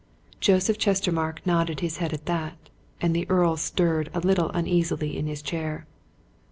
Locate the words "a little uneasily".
4.15-5.15